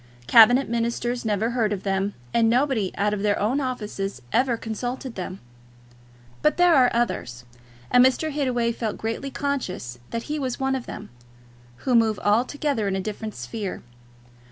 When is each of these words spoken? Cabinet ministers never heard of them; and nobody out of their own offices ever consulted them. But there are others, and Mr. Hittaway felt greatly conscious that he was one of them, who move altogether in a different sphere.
Cabinet 0.25 0.67
ministers 0.67 1.25
never 1.25 1.51
heard 1.51 1.71
of 1.71 1.83
them; 1.83 2.15
and 2.33 2.49
nobody 2.49 2.91
out 2.97 3.13
of 3.13 3.21
their 3.21 3.37
own 3.37 3.61
offices 3.61 4.19
ever 4.33 4.57
consulted 4.57 5.13
them. 5.13 5.39
But 6.41 6.57
there 6.57 6.73
are 6.73 6.89
others, 6.91 7.45
and 7.91 8.03
Mr. 8.03 8.31
Hittaway 8.31 8.71
felt 8.71 8.97
greatly 8.97 9.29
conscious 9.29 9.99
that 10.09 10.23
he 10.23 10.39
was 10.39 10.59
one 10.59 10.73
of 10.73 10.87
them, 10.87 11.09
who 11.85 11.93
move 11.93 12.17
altogether 12.17 12.87
in 12.87 12.95
a 12.95 12.99
different 12.99 13.35
sphere. 13.35 13.83